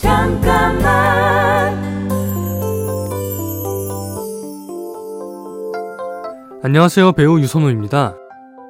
잠깐만 0.00 1.78
안녕하세요. 6.62 7.12
배우 7.12 7.38
유선호입니다. 7.38 8.16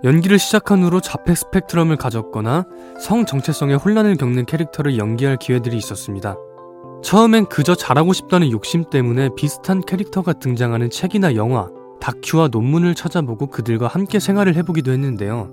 연기를 0.02 0.40
시작한 0.40 0.82
후로 0.82 1.00
자폐 1.00 1.36
스펙트럼을 1.36 1.96
가졌거나 1.96 2.64
성 3.00 3.26
정체성의 3.26 3.76
혼란을 3.76 4.16
겪는 4.16 4.44
캐릭터를 4.46 4.98
연기할 4.98 5.36
기회들이 5.36 5.76
있었습니다. 5.76 6.36
처음엔 7.04 7.46
그저 7.46 7.76
잘하고 7.76 8.12
싶다는 8.12 8.50
욕심 8.50 8.84
때문에 8.90 9.30
비슷한 9.36 9.82
캐릭터가 9.82 10.32
등장하는 10.32 10.90
책이나 10.90 11.36
영화, 11.36 11.68
다큐와 12.00 12.48
논문을 12.48 12.96
찾아보고 12.96 13.46
그들과 13.46 13.86
함께 13.86 14.18
생활을 14.18 14.56
해보기도 14.56 14.90
했는데요. 14.90 15.48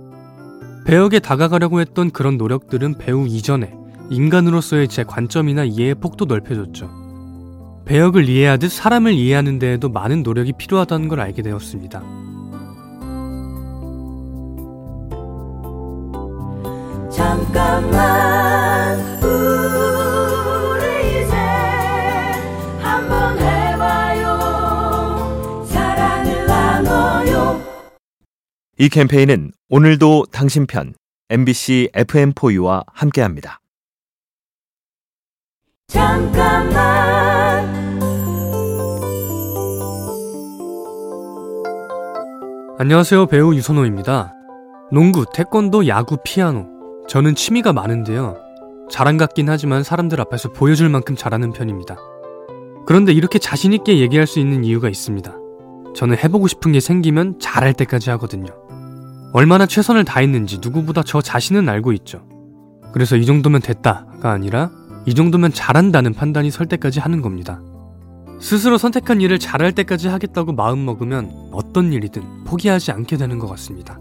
배역에 0.85 1.19
다가가려고 1.19 1.81
했던 1.81 2.09
그런 2.09 2.37
노력들은 2.37 2.97
배우 2.97 3.27
이전에 3.27 3.73
인간으로서의 4.09 4.87
제 4.87 5.03
관점이나 5.03 5.63
이해의 5.63 5.95
폭도 5.95 6.25
넓혀줬죠. 6.25 7.83
배역을 7.85 8.27
이해하듯 8.27 8.71
사람을 8.71 9.13
이해하는 9.13 9.59
데에도 9.59 9.89
많은 9.89 10.23
노력이 10.23 10.53
필요하다는 10.57 11.07
걸 11.07 11.21
알게 11.21 11.41
되었습니다. 11.41 12.01
잠깐만 17.09 18.99
우리 19.23 21.23
이제 21.23 21.35
한번 22.79 23.39
해봐요 23.39 25.65
사랑을 25.65 26.45
나눠요 26.45 27.61
이 28.77 28.89
캠페인은 28.89 29.51
오늘도 29.69 30.25
당신 30.31 30.67
편 30.67 30.93
MBC 31.29 31.89
FM4U와 31.93 32.83
함께합니다. 32.87 33.59
잠깐만 35.87 37.65
안녕하세요. 42.77 43.27
배우 43.27 43.55
유선호입니다. 43.55 44.33
농구, 44.91 45.25
태권도, 45.33 45.87
야구, 45.87 46.17
피아노. 46.25 46.67
저는 47.07 47.35
취미가 47.35 47.71
많은데요. 47.71 48.35
자랑 48.91 49.15
같긴 49.15 49.49
하지만 49.49 49.83
사람들 49.83 50.19
앞에서 50.19 50.51
보여줄 50.51 50.89
만큼 50.89 51.15
잘하는 51.15 51.53
편입니다. 51.53 51.95
그런데 52.85 53.13
이렇게 53.13 53.39
자신있게 53.39 53.99
얘기할 53.99 54.27
수 54.27 54.39
있는 54.39 54.65
이유가 54.65 54.89
있습니다. 54.89 55.33
저는 55.95 56.17
해보고 56.17 56.47
싶은 56.47 56.73
게 56.73 56.81
생기면 56.81 57.39
잘할 57.39 57.73
때까지 57.73 58.09
하거든요. 58.11 58.49
얼마나 59.31 59.65
최선을 59.65 60.03
다했는지 60.03 60.59
누구보다 60.61 61.01
저 61.03 61.21
자신은 61.21 61.69
알고 61.69 61.93
있죠. 61.93 62.27
그래서 62.91 63.15
이 63.15 63.25
정도면 63.25 63.61
됐다가 63.61 64.31
아니라 64.31 64.69
이 65.07 65.13
정도면 65.13 65.53
잘한다는 65.53 66.13
판단이 66.13 66.51
설 66.51 66.65
때까지 66.67 66.99
하는 66.99 67.21
겁니다. 67.21 67.61
스스로 68.41 68.77
선택한 68.77 69.21
일을 69.21 69.39
잘할 69.39 69.71
때까지 69.71 70.09
하겠다고 70.09 70.51
마음 70.51 70.83
먹으면 70.85 71.31
어떤 71.53 71.93
일이든 71.93 72.43
포기하지 72.43 72.91
않게 72.91 73.15
되는 73.15 73.39
것 73.39 73.47
같습니다. 73.47 73.97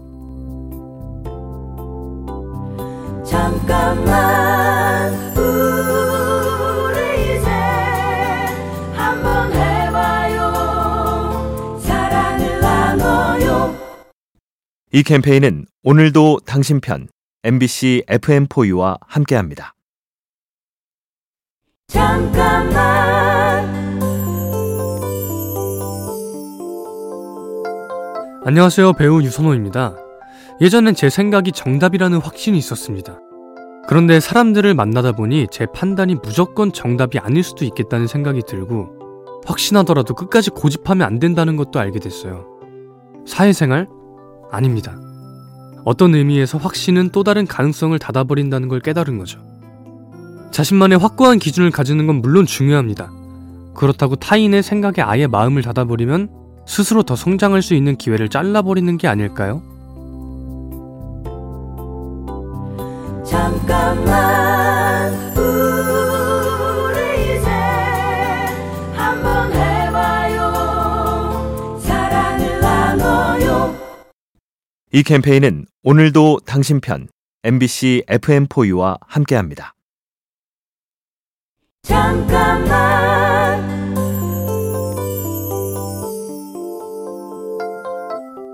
잠깐만 3.25 5.13
우리 5.37 6.97
이제 7.37 7.49
한번 8.93 9.51
해봐요 9.53 10.39
사랑을 11.79 12.59
나눠요 12.59 13.75
이 14.91 15.03
캠페인은 15.03 15.65
오늘도 15.83 16.39
당신 16.45 16.81
편 16.81 17.07
MBC 17.43 18.03
FM4U와 18.07 18.97
함께합니다. 19.07 19.73
잠깐만 21.87 23.65
안녕하세요. 28.45 28.91
배우 28.93 29.21
유선호입니다. 29.23 29.95
예전엔 30.59 30.95
제 30.95 31.09
생각이 31.09 31.53
정답이라는 31.53 32.19
확신이 32.19 32.57
있었습니다. 32.57 33.21
그런데 33.87 34.19
사람들을 34.19 34.73
만나다 34.73 35.13
보니 35.13 35.47
제 35.49 35.65
판단이 35.65 36.15
무조건 36.15 36.73
정답이 36.73 37.19
아닐 37.19 37.41
수도 37.41 37.63
있겠다는 37.63 38.07
생각이 38.07 38.41
들고 38.45 38.89
확신하더라도 39.45 40.13
끝까지 40.13 40.49
고집하면 40.49 41.07
안 41.07 41.19
된다는 41.19 41.55
것도 41.55 41.79
알게 41.79 41.99
됐어요. 41.99 42.47
사회생활? 43.25 43.87
아닙니다. 44.51 44.99
어떤 45.85 46.15
의미에서 46.15 46.57
확신은 46.57 47.11
또 47.13 47.23
다른 47.23 47.45
가능성을 47.47 47.97
닫아버린다는 47.97 48.67
걸 48.67 48.81
깨달은 48.81 49.17
거죠. 49.19 49.39
자신만의 50.57 50.97
확고한 50.97 51.37
기준을 51.37 51.69
가지는 51.69 52.07
건 52.07 52.15
물론 52.15 52.47
중요합니다. 52.47 53.11
그렇다고 53.75 54.15
타인의 54.15 54.63
생각에 54.63 55.03
아예 55.03 55.27
마음을 55.27 55.61
닫아버리면 55.61 56.29
스스로 56.65 57.03
더 57.03 57.15
성장할 57.15 57.61
수 57.61 57.75
있는 57.75 57.95
기회를 57.95 58.29
잘라버리는 58.29 58.97
게 58.97 59.07
아닐까요? 59.07 59.61
잠깐만 63.23 65.13
우리 65.37 67.37
이제 67.37 67.49
한번 68.95 69.53
해봐요 69.53 70.49
사랑을 71.83 72.59
나눠요 72.59 73.75
이 74.91 75.03
캠페인은 75.03 75.67
오늘도 75.83 76.39
당신 76.47 76.81
편 76.81 77.07
MBC 77.43 78.05
FM4U와 78.07 78.97
함께합니다. 79.05 79.75
잠깐만 81.87 82.67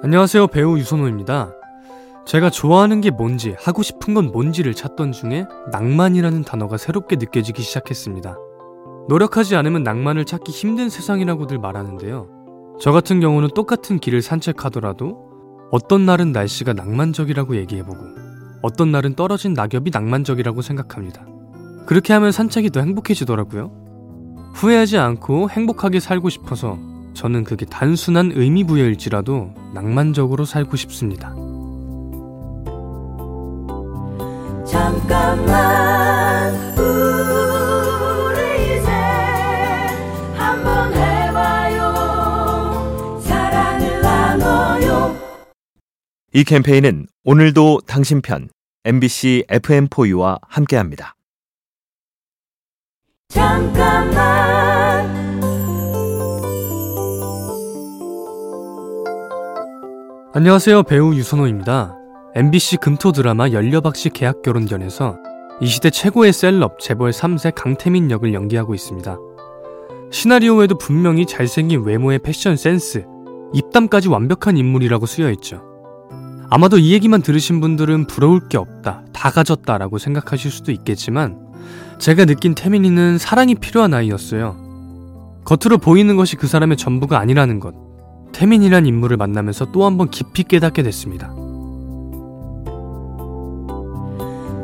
안녕하세요. 0.03 0.47
배우 0.47 0.77
유선호입니다. 0.77 1.51
제가 2.27 2.51
좋아하는 2.51 3.01
게 3.01 3.09
뭔지, 3.09 3.55
하고 3.57 3.81
싶은 3.81 4.13
건 4.13 4.31
뭔지를 4.31 4.75
찾던 4.75 5.13
중에 5.13 5.47
낭만이라는 5.71 6.43
단어가 6.43 6.77
새롭게 6.77 7.15
느껴지기 7.15 7.63
시작했습니다. 7.63 8.37
노력하지 9.09 9.55
않으면 9.55 9.81
낭만을 9.81 10.25
찾기 10.25 10.51
힘든 10.51 10.89
세상이라고들 10.89 11.57
말하는데요. 11.57 12.77
저 12.79 12.91
같은 12.91 13.19
경우는 13.19 13.49
똑같은 13.55 13.97
길을 13.97 14.21
산책하더라도 14.21 15.17
어떤 15.71 16.05
날은 16.05 16.33
날씨가 16.33 16.73
낭만적이라고 16.73 17.55
얘기해보고 17.55 17.97
어떤 18.61 18.91
날은 18.91 19.15
떨어진 19.15 19.53
낙엽이 19.53 19.89
낭만적이라고 19.91 20.61
생각합니다. 20.61 21.32
그렇게 21.85 22.13
하면 22.13 22.31
산책이 22.31 22.69
더 22.71 22.79
행복해지더라고요. 22.81 23.71
후회하지 24.53 24.97
않고 24.97 25.49
행복하게 25.49 25.99
살고 25.99 26.29
싶어서 26.29 26.77
저는 27.13 27.43
그게 27.43 27.65
단순한 27.65 28.31
의미 28.35 28.63
부여일지라도 28.63 29.53
낭만적으로 29.73 30.45
살고 30.45 30.77
싶습니다. 30.77 31.35
잠깐만 34.65 36.53
우리 36.79 38.77
이제 38.77 38.89
한번 40.35 40.93
해봐요 40.93 41.93
사랑을 43.21 44.01
나눠요 44.01 45.15
이 46.33 46.43
캠페인은 46.43 47.05
오늘도 47.23 47.81
당신 47.85 48.21
편 48.21 48.49
MBC 48.85 49.45
FM4U와 49.49 50.39
함께합니다. 50.41 51.15
잠깐만 53.33 55.11
안녕하세요. 60.35 60.83
배우 60.83 61.15
유선호입니다. 61.15 61.97
MBC 62.35 62.77
금토 62.77 63.11
드라마 63.11 63.49
열려박씨 63.49 64.11
계약결혼전에서 64.11 65.17
이 65.61 65.65
시대 65.65 65.89
최고의 65.89 66.31
셀럽 66.31 66.79
재벌 66.79 67.09
3세 67.09 67.53
강태민 67.55 68.11
역을 68.11 68.35
연기하고 68.35 68.75
있습니다. 68.75 69.17
시나리오에도 70.11 70.77
분명히 70.77 71.25
잘생긴 71.25 71.83
외모의 71.83 72.19
패션 72.19 72.55
센스, 72.55 73.05
입담까지 73.53 74.09
완벽한 74.09 74.57
인물이라고 74.57 75.07
쓰여있죠. 75.07 75.63
아마도 76.51 76.77
이 76.77 76.93
얘기만 76.93 77.23
들으신 77.23 77.61
분들은 77.61 78.05
부러울 78.05 78.47
게 78.47 78.59
없다, 78.59 79.05
다 79.11 79.31
가졌다 79.31 79.77
라고 79.79 79.97
생각하실 79.97 80.51
수도 80.51 80.71
있겠지만 80.71 81.42
제가 81.99 82.25
느낀 82.25 82.53
태민이는 82.55 83.17
사랑이 83.17 83.55
필요한 83.55 83.93
아이였어요. 83.93 85.41
겉으로 85.45 85.77
보이는 85.77 86.15
것이 86.15 86.35
그 86.35 86.47
사람의 86.47 86.77
전부가 86.77 87.19
아니라는 87.19 87.59
것. 87.59 87.73
태민이란 88.33 88.85
인물을 88.85 89.17
만나면서 89.17 89.71
또 89.71 89.85
한 89.85 89.97
번 89.97 90.09
깊이 90.09 90.43
깨닫게 90.43 90.83
됐습니다. 90.83 91.33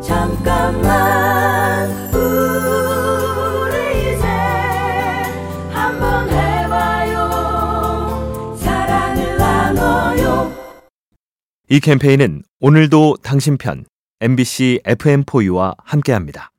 잠깐만 0.02 1.90
우리 2.14 4.14
이제 4.14 4.26
한번 5.72 6.30
해봐요 6.30 7.30
사랑을 8.58 9.38
나눠요 9.38 10.52
이 11.70 11.80
캠페인은 11.80 12.42
오늘도 12.60 13.18
당신 13.22 13.58
편 13.58 13.86
MBC 14.22 14.82
FM4U와 14.86 15.76
함께합니다. 15.84 16.52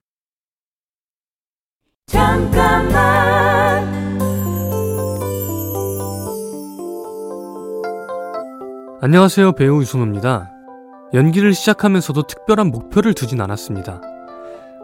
잠깐만 2.11 3.89
안녕하세요. 9.01 9.53
배우 9.53 9.79
유선호입니다. 9.79 10.51
연기를 11.13 11.53
시작하면서도 11.53 12.23
특별한 12.23 12.67
목표를 12.67 13.13
두진 13.13 13.39
않았습니다. 13.39 14.01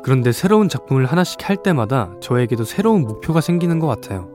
그런데 0.03 0.31
새로운 0.31 0.69
작품을 0.69 1.05
하나씩 1.05 1.49
할 1.49 1.57
때마다 1.61 2.13
저에게도 2.21 2.63
새로운 2.63 3.01
목표가 3.01 3.41
생기는 3.41 3.79
것 3.79 3.87
같아요. 3.87 4.29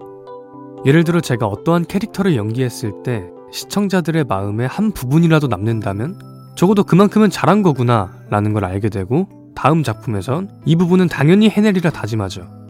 예를 0.85 1.05
들어 1.05 1.21
제가 1.21 1.47
어떠한 1.47 1.87
캐릭터를 1.87 2.37
연기했을 2.37 3.03
때 3.03 3.25
시청자들의 3.53 4.25
마음에 4.25 4.67
한 4.67 4.93
부분이라도 4.93 5.47
남는다면 5.47 6.19
적어도 6.57 6.85
그만큼은 6.85 7.31
잘한 7.31 7.63
거구나 7.63 8.13
라는 8.29 8.53
걸 8.53 8.67
알게 8.67 8.91
되고 8.91 9.29
다음 9.55 9.83
작품에선 9.83 10.51
이 10.67 10.77
부분은 10.77 11.09
당연히 11.09 11.49
해내리라 11.49 11.91
다짐하죠. 11.91 12.62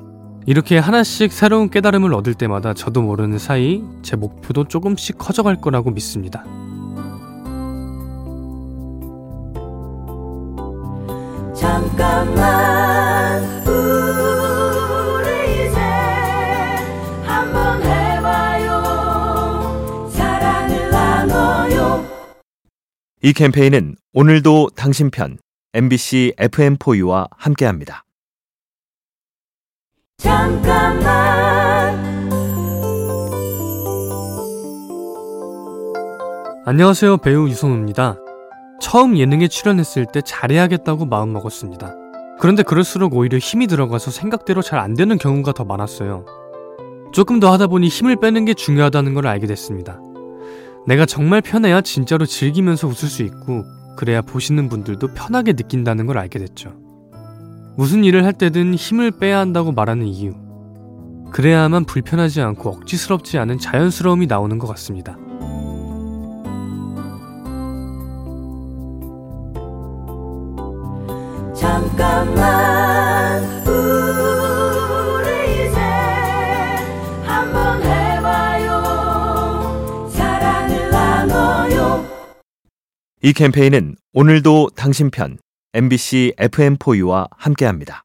이렇게 0.47 0.79
하나씩 0.79 1.33
새로운 1.33 1.71
깨달음을 1.71 2.13
얻을 2.15 2.35
때마다 2.35 2.75
저도 2.75 3.03
모르는 3.03 3.39
사이 3.39 3.83
제 4.03 4.17
목표도 4.17 4.65
조금씩 4.65 5.19
커져갈 5.19 5.61
거라고 5.61 5.91
믿습니다. 5.91 6.45
잠깐만 11.55 13.45
우리 13.69 15.67
이제 15.69 15.79
한번 17.25 17.81
해봐요 17.83 18.83
사랑을 20.11 20.91
나눠요 20.91 22.05
이 23.23 23.33
캠페인은 23.33 23.95
오늘도 24.13 24.71
당신 24.75 25.11
편 25.11 25.39
MBC 25.75 26.35
FM4U와 26.37 27.29
함께합니다. 27.31 28.05
잠깐만 30.23 32.01
안녕하세요. 36.65 37.17
배우 37.17 37.49
유선호입니다. 37.49 38.19
처음 38.81 39.19
예능에 39.19 39.49
출연했을 39.49 40.07
때 40.13 40.21
잘해야겠다고 40.23 41.07
마음먹었습니다. 41.07 41.97
그런데 42.39 42.63
그럴수록 42.63 43.15
오히려 43.15 43.39
힘이 43.39 43.67
들어가서 43.67 44.13
생각대로 44.13 44.63
잘 44.63 44.79
안 44.79 44.95
되는 44.95 45.19
경우가 45.19 45.53
더 45.53 45.65
많았어요. 45.65 46.25
조금 47.13 47.41
더 47.41 47.53
하다 47.53 47.67
보니 47.67 47.89
힘을 47.89 48.15
빼는 48.17 48.45
게 48.45 48.55
중요하다는 48.55 49.15
걸 49.15 49.27
알게 49.27 49.49
됐습니다. 49.49 49.99
내가 50.87 51.05
정말 51.05 51.41
편해야 51.41 51.81
진짜로 51.81 52.27
즐기면서 52.27 52.87
웃을 52.87 53.09
수 53.09 53.23
있고, 53.23 53.65
그래야 53.97 54.23
보시는 54.23 54.69
분들도 54.69 55.15
편하게 55.15 55.53
느낀다는 55.53 56.07
걸 56.07 56.19
알게 56.19 56.39
됐죠. 56.39 56.82
무슨 57.77 58.05
일을 58.05 58.25
할 58.25 58.33
때든 58.33 58.75
힘을 58.75 59.11
빼야 59.13 59.39
한다고 59.39 59.73
말하는 59.73 60.07
이유. 60.07 60.35
그래야만 61.33 61.87
불편하지 61.87 62.43
않고 62.43 62.69
억지스럽지 62.71 63.39
않은 63.39 63.59
자연스러움이 63.59 64.27
나오는 64.27 64.59
것 64.59 64.67
같습니다. 64.69 65.17
잠깐만 71.55 73.43
우리 73.67 75.69
이제 75.69 75.79
한번 77.25 77.83
해봐요 77.83 78.83
사랑을 80.11 80.91
나눠요 80.91 82.05
이 83.23 83.33
캠페인은 83.33 83.95
오늘도 84.13 84.71
당신 84.75 85.11
편 85.11 85.39
MBC 85.75 86.35
FM4U와 86.39 87.29
함께합니다. 87.37 88.05